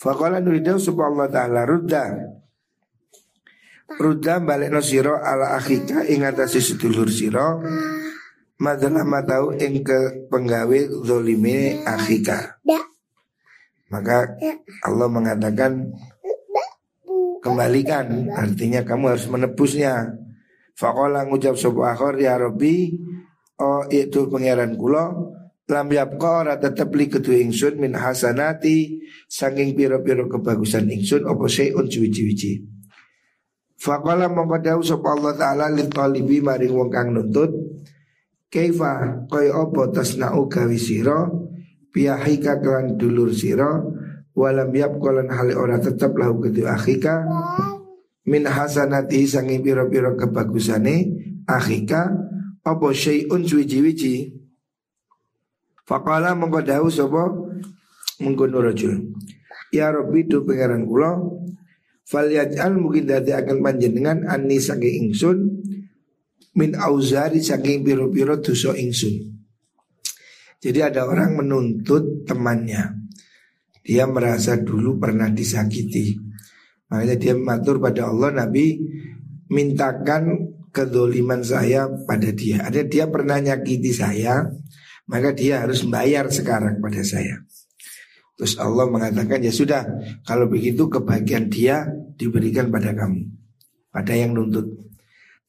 Faqala 0.00 0.40
nuridaw 0.40 0.80
subhanallah 0.80 1.28
ta'ala 1.28 1.68
rudda. 1.68 2.04
Rudda 4.00 4.40
balik 4.40 4.72
siro 4.80 5.20
ala 5.20 5.60
akhika 5.60 6.08
ingatasi 6.08 6.62
sedulur 6.62 7.10
siro 7.10 7.60
Madalah 8.60 9.04
matau 9.08 9.56
ing 9.56 9.80
ke 9.80 10.28
penggawe 10.28 10.78
zolime 11.04 11.80
akhika. 11.84 12.60
Maka 13.88 14.36
Allah 14.84 15.08
mengatakan 15.08 15.88
kembalikan 17.40 18.28
artinya 18.36 18.84
kamu 18.84 19.16
harus 19.16 19.26
menebusnya. 19.32 20.12
Fakola 20.76 21.24
ngucap 21.28 21.56
sebuah 21.56 21.92
akhor 21.96 22.16
ya 22.20 22.40
Robi 22.40 22.96
Oh 23.60 23.84
itu 23.92 24.24
pangeran 24.32 24.72
kulo 24.80 25.36
Lam 25.70 25.86
yapqa 25.86 26.42
ora 26.42 26.54
tetep 26.58 26.90
li 26.98 27.06
kedua 27.06 27.38
ingsun 27.38 27.78
min 27.78 27.94
hasanati 27.94 28.98
saking 29.30 29.78
piro-piro 29.78 30.26
kebagusan 30.26 30.90
ingsun 30.90 31.30
opo 31.30 31.46
syai'un 31.46 31.86
cuci-cuci. 31.86 32.52
Faqala 33.78 34.26
mongko 34.26 34.58
dawuh 34.58 34.82
sapa 34.82 35.14
Allah 35.14 35.38
taala 35.38 35.66
li 35.70 35.86
talibi 35.86 36.42
maring 36.42 36.74
wong 36.74 36.90
kang 36.90 37.14
nuntut 37.14 37.54
kaifa 38.50 39.24
kaya 39.30 39.54
apa 39.54 39.94
tasna'u 39.94 40.50
gawi 40.50 40.74
sira 40.74 41.30
piyahika 41.94 42.58
kelan 42.58 42.98
dulur 42.98 43.30
sira 43.30 43.78
walam 44.34 44.74
yabqalan 44.74 45.30
hale 45.30 45.54
ora 45.54 45.78
tetep 45.78 46.12
lahu 46.18 46.42
kedua 46.42 46.74
akhika 46.74 47.24
min 48.26 48.42
hasanati 48.42 49.22
saking 49.24 49.62
piro-piro 49.62 50.18
kebagusane 50.18 51.14
akhika 51.46 52.10
apa 52.66 52.88
syai'un 52.90 53.46
cuci-cuci 53.46 54.39
Fakala 55.90 56.38
mongko 56.38 56.62
dawu 56.62 56.86
sapa 56.86 57.26
mengkono. 58.22 58.62
Ya 59.74 59.90
Rabbi 59.90 60.30
tu 60.30 60.46
pangeran 60.46 60.86
kula 60.86 61.18
falyaj'al 62.06 62.78
mungkin 62.78 63.10
dadi 63.10 63.34
akan 63.34 63.58
panjenengan 63.58 64.22
anni 64.30 64.62
saking 64.62 65.10
ingsun 65.10 65.38
min 66.54 66.78
auzari 66.78 67.42
saking 67.42 67.82
piro-piro 67.82 68.38
dosa 68.38 68.70
ingsun. 68.78 69.34
Jadi 70.62 70.78
ada 70.78 71.10
orang 71.10 71.42
menuntut 71.42 72.22
temannya. 72.22 73.10
Dia 73.82 74.06
merasa 74.06 74.62
dulu 74.62 74.94
pernah 74.94 75.26
disakiti. 75.26 76.14
Makanya 76.86 77.16
dia 77.18 77.34
matur 77.34 77.82
pada 77.82 78.06
Allah 78.14 78.46
Nabi 78.46 78.78
mintakan 79.50 80.54
kedoliman 80.70 81.42
saya 81.42 81.90
pada 82.06 82.30
dia. 82.30 82.62
Ada 82.62 82.86
dia 82.86 83.10
pernah 83.10 83.40
nyakiti 83.42 83.90
saya, 83.90 84.46
maka 85.10 85.34
dia 85.34 85.66
harus 85.66 85.82
membayar 85.82 86.30
sekarang 86.30 86.78
pada 86.78 87.02
saya. 87.02 87.42
Terus 88.38 88.56
Allah 88.56 88.86
mengatakan 88.88 89.42
ya 89.42 89.50
sudah 89.50 89.84
kalau 90.22 90.46
begitu 90.46 90.86
kebahagiaan 90.86 91.50
dia 91.50 91.90
diberikan 92.14 92.70
pada 92.70 92.94
kamu, 92.94 93.26
pada 93.90 94.12
yang 94.14 94.32
nuntut. 94.32 94.64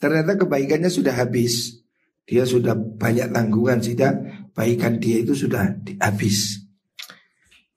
Ternyata 0.02 0.36
kebaikannya 0.42 0.90
sudah 0.90 1.14
habis. 1.14 1.78
Dia 2.26 2.44
sudah 2.44 2.74
banyak 2.74 3.32
tanggungan 3.32 3.80
tidak 3.80 4.18
baikan 4.58 4.98
dia 4.98 5.22
itu 5.22 5.38
sudah 5.38 5.78
habis. 6.02 6.68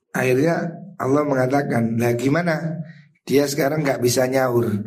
Akhirnya 0.09 0.73
Allah 0.95 1.23
mengatakan, 1.27 1.99
"Lah 1.99 2.15
gimana? 2.15 2.81
Dia 3.27 3.45
sekarang 3.45 3.83
nggak 3.83 4.01
bisa 4.01 4.25
nyaur." 4.25 4.83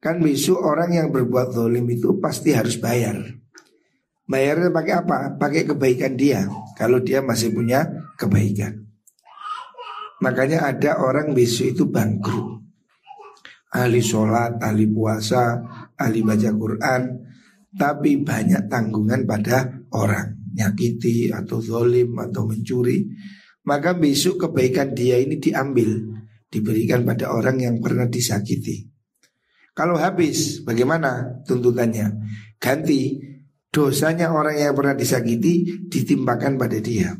Kan 0.00 0.24
besok 0.24 0.64
orang 0.64 0.96
yang 0.96 1.08
berbuat 1.12 1.52
zalim 1.52 1.84
itu 1.92 2.16
pasti 2.16 2.56
harus 2.56 2.80
bayar. 2.80 3.39
Bayarnya 4.30 4.70
pakai 4.70 4.94
apa? 4.94 5.18
Pakai 5.34 5.66
kebaikan 5.66 6.14
dia. 6.14 6.46
Kalau 6.78 7.02
dia 7.02 7.18
masih 7.18 7.50
punya 7.50 7.82
kebaikan. 8.14 8.86
Makanya 10.22 10.70
ada 10.70 11.02
orang 11.02 11.34
besok 11.34 11.74
itu 11.74 11.84
bangkrut. 11.90 12.62
Ahli 13.74 13.98
sholat, 13.98 14.62
ahli 14.62 14.86
puasa, 14.86 15.58
ahli 15.98 16.22
baca 16.22 16.50
Quran. 16.54 17.02
Tapi 17.74 18.22
banyak 18.22 18.70
tanggungan 18.70 19.26
pada 19.26 19.66
orang. 19.98 20.54
Nyakiti 20.54 21.34
atau 21.34 21.58
zolim 21.58 22.14
atau 22.14 22.46
mencuri. 22.46 23.10
Maka 23.66 23.98
besok 23.98 24.46
kebaikan 24.46 24.94
dia 24.94 25.18
ini 25.18 25.42
diambil. 25.42 26.06
Diberikan 26.46 27.02
pada 27.02 27.34
orang 27.34 27.58
yang 27.58 27.76
pernah 27.82 28.06
disakiti. 28.06 28.86
Kalau 29.74 29.98
habis, 29.98 30.62
bagaimana 30.62 31.42
tuntutannya? 31.46 32.10
Ganti 32.58 33.29
dosanya 33.70 34.34
orang 34.34 34.58
yang 34.58 34.74
pernah 34.74 34.98
disakiti 34.98 35.86
ditimpakan 35.86 36.58
pada 36.58 36.78
dia. 36.82 37.14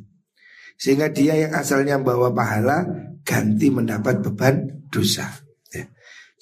Sehingga 0.74 1.10
dia 1.14 1.38
yang 1.38 1.54
asalnya 1.54 2.02
bawa 2.02 2.34
pahala 2.34 2.84
ganti 3.22 3.70
mendapat 3.70 4.18
beban 4.24 4.86
dosa. 4.90 5.28
Ya. 5.70 5.86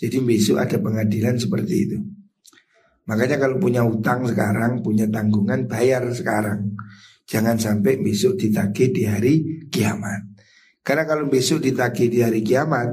Jadi 0.00 0.24
besok 0.24 0.64
ada 0.64 0.80
pengadilan 0.80 1.36
seperti 1.36 1.74
itu. 1.76 1.98
Makanya 3.08 3.40
kalau 3.40 3.56
punya 3.56 3.84
utang 3.84 4.24
sekarang, 4.28 4.84
punya 4.84 5.08
tanggungan 5.08 5.64
bayar 5.64 6.04
sekarang. 6.12 6.76
Jangan 7.28 7.56
sampai 7.60 8.00
besok 8.00 8.40
ditagih 8.40 8.88
di 8.92 9.02
hari 9.04 9.34
kiamat. 9.68 10.28
Karena 10.84 11.04
kalau 11.04 11.28
besok 11.28 11.60
ditagih 11.60 12.08
di 12.08 12.24
hari 12.24 12.40
kiamat, 12.40 12.88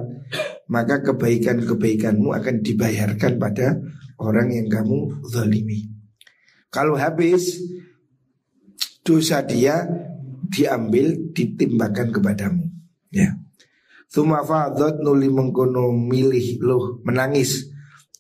maka 0.67 0.99
kebaikan-kebaikanmu 1.04 2.36
akan 2.36 2.56
dibayarkan 2.60 3.39
pada 3.39 3.80
orang 4.19 4.51
yang 4.51 4.67
kamu 4.67 5.23
zalimi. 5.30 5.94
Kalau 6.76 7.00
habis 7.00 7.56
dosa 9.00 9.40
dia 9.40 9.88
diambil 10.52 11.32
ditimbakan 11.32 12.12
kepadamu. 12.12 12.68
Ya. 13.16 13.40
Thumma 14.12 14.44
fadhat 14.44 15.00
nuli 15.00 15.32
mengkono 15.32 15.96
milih 15.96 16.60
loh 16.60 17.00
menangis 17.08 17.72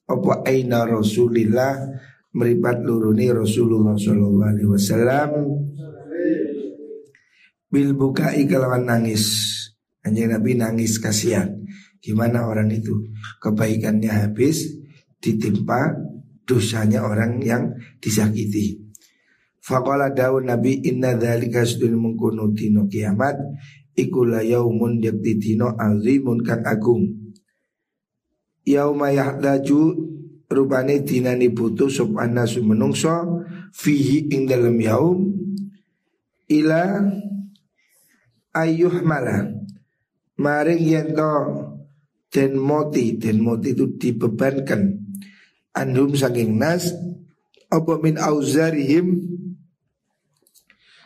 apa 0.07 0.47
aina 0.47 0.87
Rasulillah 0.87 1.83
meripat 2.31 2.79
luruni 2.79 3.27
Rasulullah 3.27 3.99
sallallahu 3.99 4.47
alaihi 4.47 4.71
wasallam 4.71 5.29
bil 7.67 7.91
bukai 7.91 8.47
kelawan 8.47 8.87
nangis. 8.87 9.51
Anjing 9.99 10.31
Nabi 10.31 10.55
nangis 10.55 10.95
kasihan. 10.95 11.59
Gimana 11.99 12.47
orang 12.47 12.71
itu 12.71 13.11
kebaikannya 13.43 14.07
habis 14.07 14.79
ditimpa 15.19 16.14
dosanya 16.45 17.03
orang 17.03 17.41
yang 17.41 17.73
disakiti. 17.99 18.79
Faqala 19.65 20.13
daun 20.13 20.45
Nabi 20.45 20.85
inna 20.85 21.17
dzalika 21.17 21.65
sudul 21.65 21.97
mengkono 21.97 22.53
dino 22.53 22.85
kiamat 22.85 23.33
iku 23.97 24.21
la 24.29 24.45
yaumun 24.45 25.01
yakti 25.01 25.41
dino 25.41 25.73
azimun 25.73 26.45
kang 26.45 26.61
agung. 26.61 27.33
Yauma 28.65 29.09
yahdaju 29.09 29.81
rupane 30.49 31.01
dinani 31.01 31.49
butuh 31.49 31.89
sop 31.89 32.17
anasu 32.21 32.61
menungso 32.61 33.45
fihi 33.73 34.29
ing 34.29 34.45
dalam 34.45 34.77
yaum 34.77 35.33
ila 36.49 37.01
ayuh 38.53 39.01
malah 39.01 39.49
maring 40.37 40.81
yento 40.81 41.33
den 42.29 42.57
moti 42.57 43.17
den 43.17 43.41
moti 43.41 43.73
itu 43.73 43.97
dibebankan 43.97 45.04
anhum 45.75 46.15
saking 46.15 46.55
nas 46.55 46.95
apa 47.67 47.99
min 47.99 48.15
auzarihim? 48.15 49.19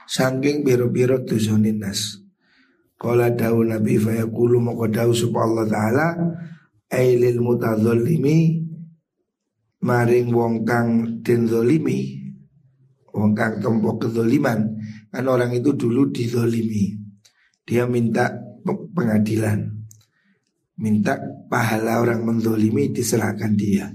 Saking 0.10 0.65
biro-biro 0.65 1.21
tusonin 1.25 1.82
nas. 1.82 2.21
Kala 2.97 3.34
dawu 3.34 3.65
Nabi 3.65 3.97
fayaqulu 3.97 4.58
maka 4.60 5.01
dawu 5.01 5.13
sapa 5.13 5.39
Allah 5.45 5.65
taala 5.69 6.08
ailil 6.89 7.39
mutadzallimi 7.39 8.65
maring 9.86 10.34
wong 10.36 10.67
kang 10.67 11.21
den 11.23 11.47
zalimi 11.47 12.19
wong 13.15 13.32
kang 13.32 13.63
tompo 13.63 13.95
kezaliman 13.95 14.75
kan 15.08 15.25
orang 15.32 15.55
itu 15.55 15.71
dulu 15.77 16.12
dizalimi 16.12 16.99
dia 17.63 17.86
minta 17.86 18.34
pengadilan. 18.65 19.79
Minta 20.79 21.19
pahala 21.51 21.99
orang 21.99 22.23
menzolimi 22.23 22.88
diserahkan 22.95 23.51
dia 23.51 23.91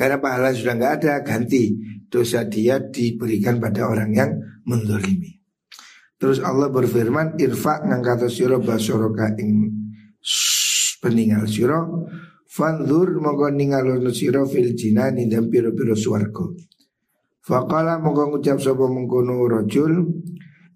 karena 0.00 0.16
pahala 0.16 0.56
sudah 0.56 0.80
nggak 0.80 0.94
ada, 1.04 1.20
ganti 1.20 1.76
dosa 2.08 2.48
dia 2.48 2.80
diberikan 2.80 3.60
pada 3.60 3.84
orang 3.84 4.16
yang 4.16 4.32
mendolimi. 4.64 5.36
Terus 6.16 6.40
Allah 6.40 6.72
berfirman, 6.72 7.36
irfa 7.36 7.84
ngangkat 7.84 8.32
siro 8.32 8.64
basoroka 8.64 9.36
ing 9.36 9.68
peninggal 11.04 11.44
siro, 11.44 12.08
fandur 12.48 13.12
mongko 13.20 13.52
ningal 13.52 14.00
siro 14.08 14.48
fil 14.48 14.72
jinani 14.72 15.28
dan 15.28 15.52
piro-piro 15.52 15.92
suarko. 15.92 16.56
Fakala 17.44 18.00
mongko 18.00 18.32
ngucap 18.32 18.56
sopo 18.56 18.88
mengkono 18.88 19.44
rojul, 19.44 20.00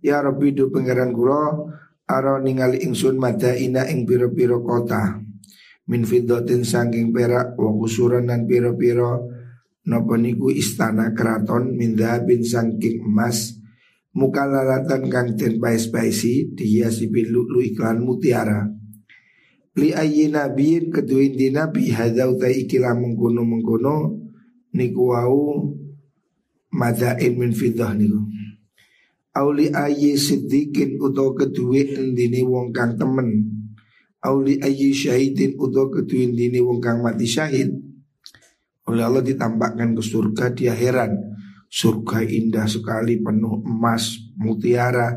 ya 0.05 0.21
Rabbi 0.21 0.53
du 0.53 0.69
pangeran 0.69 1.17
kula, 1.17 1.65
aro 2.13 2.45
ningali 2.45 2.85
ingsun 2.85 3.17
mada 3.17 3.57
ina 3.57 3.89
ing 3.89 4.05
piro-piro 4.05 4.61
kota 4.61 5.24
min 5.89 6.03
fiddatin 6.09 6.65
sangking 6.65 7.13
perak 7.13 7.57
wa 7.61 7.71
kusuran 7.77 8.29
dan 8.29 8.49
piro-piro 8.49 9.29
napa 9.85 10.17
niku 10.17 10.49
istana 10.49 11.13
keraton 11.13 11.77
min 11.77 11.93
bin 12.25 12.41
sangking 12.41 13.05
emas 13.05 13.61
mukalalatan 14.15 15.11
kang 15.11 15.29
den 15.35 15.61
pais-paisi 15.61 16.55
dihiasi 16.55 17.11
bil 17.11 17.29
lu 17.35 17.61
iklan 17.61 18.01
mutiara. 18.01 18.71
Li 19.75 19.91
ayyi 19.91 20.31
nabiyin 20.31 20.95
keduin 20.95 21.35
di 21.35 21.51
nabi 21.51 21.91
hadza 21.91 22.31
utai 22.31 22.63
ikilah 22.63 22.95
mengkono 22.95 23.43
mengkono 23.43 23.97
niku 24.71 25.03
wau 25.11 25.67
madain 26.71 27.35
min 27.35 27.51
fiddah 27.51 27.91
niku. 27.99 28.23
Auli 29.35 29.75
ayyi 29.75 30.15
siddiqin 30.15 31.03
utawa 31.03 31.35
kedue 31.35 31.91
endini 31.91 32.47
wong 32.47 32.71
kang 32.71 32.95
temen 32.95 33.51
Auli 34.25 34.57
ayyi 34.59 34.97
syahidin 34.97 35.61
uto 35.61 35.93
ketuin 35.93 36.33
dini 36.33 36.59
wong 36.65 36.81
kang 36.81 37.05
mati 37.05 37.29
syahid. 37.29 37.77
Oleh 38.89 39.05
Allah 39.05 39.21
ditampakkan 39.21 39.97
ke 39.97 40.03
surga 40.05 40.53
dia 40.53 40.73
heran 40.77 41.35
Surga 41.75 42.23
indah 42.23 42.71
sekali 42.71 43.19
penuh 43.19 43.59
emas, 43.67 44.31
mutiara. 44.39 45.11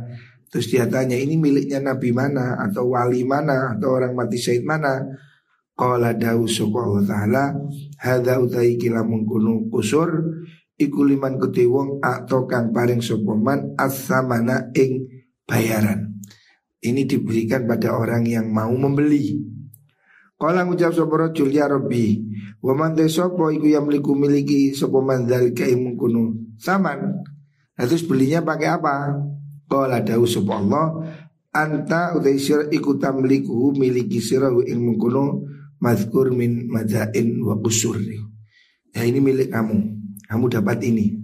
Terus 0.49 0.73
dia 0.73 0.89
tanya 0.89 1.13
ini 1.13 1.37
miliknya 1.37 1.77
nabi 1.77 2.09
mana? 2.09 2.57
Atau 2.57 2.97
wali 2.97 3.21
mana? 3.21 3.77
Atau 3.77 3.93
orang 3.93 4.17
mati 4.17 4.41
syahid 4.41 4.65
mana? 4.65 5.05
Qala 5.77 6.17
dawu 6.17 6.49
Allah 6.49 7.03
ta'ala 7.05 7.43
Hadha 8.01 8.41
utai 8.41 8.81
kila 8.81 9.05
mengkunu 9.05 9.69
kusur 9.69 10.09
Iku 10.73 11.05
liman 11.05 11.37
wong 11.37 12.01
atau 12.01 12.49
kang 12.49 12.73
paring 12.73 12.97
sopoman 12.97 13.77
As-samana 13.77 14.73
ing 14.73 15.05
bayaran 15.45 16.06
ini 16.87 17.03
diberikan 17.03 17.67
pada 17.67 17.91
orang 17.91 18.23
yang 18.23 18.47
mau 18.47 18.71
membeli. 18.71 19.57
Kala 20.37 20.69
ngucap 20.69 20.93
sapa 20.93 21.17
rajul 21.17 21.49
ya 21.49 21.65
Rabbi, 21.65 22.21
wa 22.61 22.77
man 22.77 22.93
sapa 23.09 23.49
iku 23.49 23.73
yang 23.73 23.89
miliki 23.89 24.69
sapa 24.69 25.01
man 25.01 25.25
dzalika 25.25 25.65
mungkunu 25.73 26.53
saman. 26.61 27.25
Nah, 27.73 27.85
terus 27.89 28.05
belinya 28.05 28.45
pakai 28.45 28.69
apa? 28.69 29.17
Kala 29.65 30.05
dawu 30.05 30.29
sapa 30.29 30.61
Allah, 30.61 30.85
anta 31.49 32.13
utai 32.13 32.37
sira 32.37 32.69
iku 32.69 33.01
tamliku 33.01 33.73
miliki 33.73 34.21
sira 34.21 34.53
ing 34.61 34.77
mungkunu 34.77 35.41
mazkur 35.81 36.29
min 36.29 36.69
majain 36.69 37.41
wa 37.41 37.57
kusur. 37.57 37.97
Ya 38.93 39.09
ini 39.09 39.17
milik 39.17 39.49
kamu. 39.49 39.97
Kamu 40.29 40.45
dapat 40.53 40.85
ini. 40.85 41.17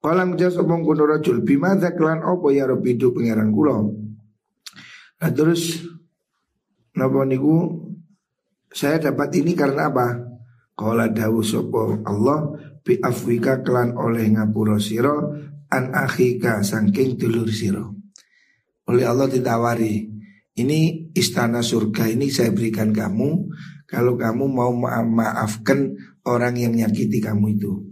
Kala 0.00 0.24
ngucap 0.24 0.56
sapa 0.56 0.72
mungkunu 0.72 1.04
rajul 1.04 1.44
bima 1.44 1.76
klan 1.76 2.24
opo 2.24 2.48
ya 2.48 2.64
Rabbi 2.64 2.96
du 2.96 3.12
pangeran 3.12 3.52
kula. 3.52 4.01
Nah, 5.22 5.30
terus 5.30 5.92
Napa 6.92 7.24
niku 7.24 7.72
saya 8.68 9.00
dapat 9.00 9.32
ini 9.40 9.56
karena 9.56 9.88
apa? 9.88 10.08
Kala 10.76 11.08
dawu 11.08 11.40
sopo 11.40 12.04
Allah 12.04 12.52
bi 12.84 13.00
afwika 13.00 13.64
kelan 13.64 13.96
oleh 13.96 14.28
ngapura 14.28 14.76
siro 14.76 15.32
an 15.72 15.94
akhika 15.96 16.60
sangking 16.60 17.16
dulur 17.16 17.48
siro. 17.48 17.96
Oleh 18.92 19.08
Allah 19.08 19.30
ditawari, 19.30 20.04
ini 20.60 21.08
istana 21.16 21.64
surga 21.64 22.12
ini 22.12 22.28
saya 22.28 22.52
berikan 22.52 22.92
kamu 22.92 23.48
kalau 23.88 24.20
kamu 24.20 24.44
mau 24.52 24.72
maafkan 25.06 25.96
orang 26.28 26.60
yang 26.60 26.76
nyakiti 26.76 27.24
kamu 27.24 27.56
itu. 27.56 27.88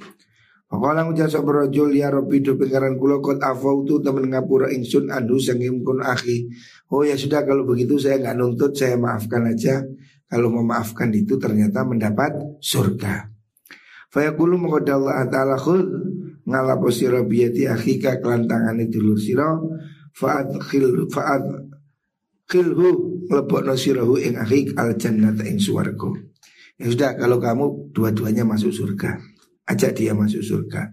Faqala 0.70 1.02
ngucap 1.02 1.26
sapa 1.26 1.50
rajul 1.50 1.90
ya 1.98 2.14
Rabbi 2.14 2.46
do 2.46 2.54
pengaran 2.54 2.94
kula 2.94 3.18
kot 3.18 3.42
afautu 3.42 3.98
temen 4.06 4.30
ngapura 4.30 4.70
ingsun 4.70 5.10
andu 5.10 5.40
sanging 5.40 5.82
kun 5.82 5.98
akhi. 5.98 6.46
Oh 6.90 7.06
ya 7.06 7.14
sudah 7.14 7.46
kalau 7.46 7.62
begitu 7.62 7.96
saya 8.02 8.18
nggak 8.18 8.36
nuntut 8.36 8.74
saya 8.74 8.98
maafkan 8.98 9.46
aja. 9.46 9.82
Kalau 10.30 10.50
memaafkan 10.50 11.10
itu 11.10 11.38
ternyata 11.42 11.82
mendapat 11.82 12.34
surga. 12.62 13.30
Fayaqulu 14.10 14.58
maqad 14.58 14.90
Allah 14.90 15.26
ta'ala 15.26 15.58
khud 15.58 15.86
ngalapo 16.46 16.90
sira 16.90 17.22
biyati 17.22 17.66
akhika 17.66 18.18
kelantangane 18.18 18.90
dulur 18.90 19.18
sira 19.18 19.54
fa'ad 20.14 20.58
khil 20.66 21.06
fa'ad 21.10 21.46
khilhu 22.50 22.88
lebokno 23.30 23.74
sirahu 23.78 24.18
ing 24.18 24.38
akhik 24.38 24.74
al 24.74 24.98
jannata 24.98 25.46
ing 25.46 25.62
swarga. 25.62 26.10
Ya 26.78 26.90
sudah 26.90 27.14
kalau 27.18 27.38
kamu 27.38 27.94
dua-duanya 27.94 28.42
masuk 28.42 28.74
surga 28.74 29.18
ajak 29.70 29.94
dia 29.94 30.12
masuk 30.12 30.42
surga. 30.42 30.90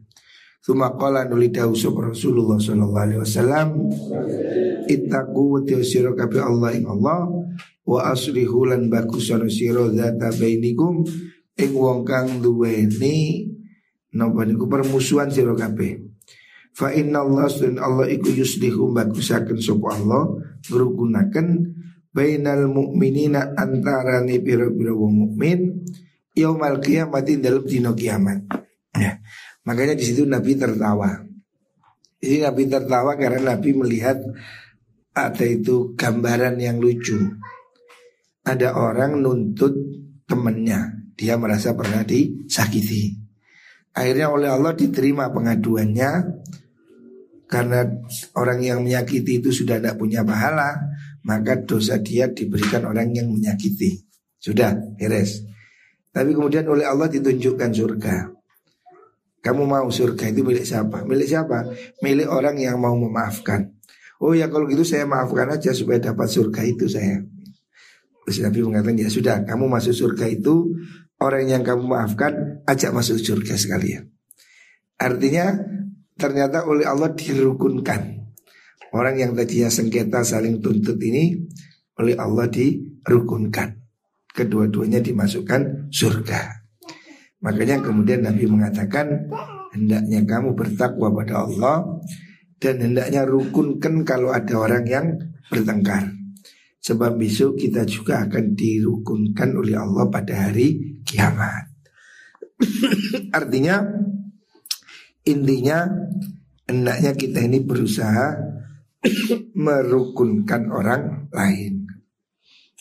Suma 0.61 0.93
qala 0.93 1.25
nuli 1.25 1.49
dawu 1.49 1.73
Rasulullah 1.73 2.59
sallallahu 2.59 3.01
alaihi 3.01 3.21
wasallam 3.23 3.67
ittaqu 4.87 5.59
wa 5.59 5.59
sira 5.83 6.15
kabeh 6.15 6.41
Allah 6.41 6.69
ing 6.73 6.87
Allah 6.87 7.27
wa 7.87 7.99
aslihu 8.11 8.67
lan 8.67 8.87
bagusan 8.87 9.47
sira 9.51 9.87
zata 9.91 10.31
bainikum 10.35 11.03
ing 11.55 11.71
wong 11.75 12.07
kang 12.07 12.39
duweni 12.39 13.47
napa 14.15 14.47
niku 14.47 14.65
permusuhan 14.65 15.29
sira 15.29 15.53
kabeh. 15.53 16.07
Fa 16.77 16.93
inna 16.93 17.25
Allah 17.25 17.49
sun 17.49 17.81
Allah 17.81 18.05
iku 18.05 18.29
yuslihu 18.29 18.93
bagusaken 18.93 19.57
sapa 19.57 19.97
Allah 19.97 20.37
ngrukunaken 20.69 21.47
bainal 22.13 22.69
mukminina 22.69 23.57
antara 23.57 24.21
ni 24.21 24.37
pira-pira 24.37 24.93
wong 24.93 25.13
mukmin 25.25 25.85
yaumal 26.37 26.77
kiamatin 26.77 27.41
dalam 27.41 27.65
dino 27.65 27.97
kiamat. 27.97 28.45
Ya. 28.93 29.17
Makanya 29.65 29.97
di 29.97 30.05
situ 30.05 30.29
Nabi 30.29 30.53
tertawa. 30.53 31.25
Ini 32.21 32.45
Nabi 32.45 32.63
tertawa 32.69 33.17
karena 33.17 33.57
Nabi 33.57 33.73
melihat 33.73 34.21
ada 35.17 35.45
itu 35.49 35.97
gambaran 35.97 36.61
yang 36.61 36.77
lucu. 36.77 37.17
Ada 38.45 38.77
orang 38.77 39.19
nuntut 39.19 39.73
temannya, 40.29 41.11
dia 41.17 41.35
merasa 41.35 41.73
pernah 41.73 42.05
disakiti. 42.05 43.17
Akhirnya 43.97 44.29
oleh 44.29 44.47
Allah 44.47 44.77
diterima 44.77 45.33
pengaduannya 45.33 46.11
karena 47.49 47.81
orang 48.37 48.59
yang 48.61 48.79
menyakiti 48.85 49.41
itu 49.41 49.49
sudah 49.49 49.81
tidak 49.81 49.97
punya 49.97 50.21
pahala, 50.21 50.77
maka 51.25 51.57
dosa 51.65 51.97
dia 51.97 52.29
diberikan 52.29 52.85
orang 52.85 53.11
yang 53.11 53.27
menyakiti. 53.33 54.05
Sudah, 54.37 54.77
beres. 54.95 55.43
Tapi 56.13 56.31
kemudian 56.37 56.69
oleh 56.69 56.85
Allah 56.85 57.09
ditunjukkan 57.09 57.71
surga. 57.73 58.15
Kamu 59.41 59.63
mau 59.63 59.87
surga 59.87 60.29
itu 60.29 60.43
milik 60.43 60.65
siapa? 60.67 61.07
Milik 61.07 61.27
siapa? 61.29 61.71
Milik 62.03 62.27
orang 62.27 62.59
yang 62.59 62.77
mau 62.77 62.93
memaafkan. 62.93 63.76
Oh 64.17 64.33
ya 64.33 64.49
kalau 64.49 64.65
gitu 64.65 64.81
saya 64.81 65.05
maafkan 65.05 65.49
aja 65.53 65.69
supaya 65.73 66.01
dapat 66.01 66.25
surga 66.25 66.61
itu 66.65 66.89
saya. 66.89 67.21
Terus 68.25 68.43
Nabi 68.43 68.59
mengatakan 68.65 68.97
ya 68.97 69.07
sudah 69.07 69.45
kamu 69.45 69.69
masuk 69.71 69.93
surga 69.93 70.25
itu 70.27 70.73
orang 71.21 71.47
yang 71.47 71.63
kamu 71.63 71.85
maafkan 71.85 72.61
ajak 72.65 72.91
masuk 72.91 73.21
surga 73.21 73.55
sekalian. 73.55 74.09
Artinya 74.97 75.53
ternyata 76.17 76.65
oleh 76.65 76.89
Allah 76.89 77.13
dirukunkan. 77.13 78.17
Orang 78.91 79.21
yang 79.21 79.37
tadinya 79.37 79.69
sengketa 79.69 80.25
saling 80.25 80.59
tuntut 80.59 80.97
ini 80.97 81.37
oleh 82.01 82.17
Allah 82.17 82.49
dirukunkan. 82.49 83.77
Kedua-duanya 84.33 84.99
dimasukkan 85.01 85.93
surga. 85.93 86.65
Makanya 87.45 87.85
kemudian 87.85 88.25
Nabi 88.25 88.49
mengatakan 88.49 89.29
hendaknya 89.71 90.25
kamu 90.25 90.57
bertakwa 90.57 91.13
pada 91.13 91.45
Allah 91.45 92.01
dan 92.57 92.81
hendaknya 92.81 93.25
rukunkan 93.25 94.01
kalau 94.01 94.33
ada 94.33 94.53
orang 94.57 94.85
yang 94.85 95.07
bertengkar. 95.49 96.13
Sebab 96.81 97.19
besok 97.19 97.59
kita 97.59 97.83
juga 97.83 98.23
akan 98.23 98.55
dirukunkan 98.55 99.49
oleh 99.59 99.75
Allah 99.75 100.07
pada 100.07 100.47
hari 100.47 101.01
kiamat. 101.03 101.67
Artinya 103.37 103.83
intinya 105.27 105.83
hendaknya 106.63 107.11
kita 107.13 107.43
ini 107.43 107.59
berusaha 107.59 108.39
merukunkan 109.67 110.71
orang 110.71 111.27
lain. 111.35 111.85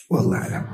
Wallahualam. 0.07 0.67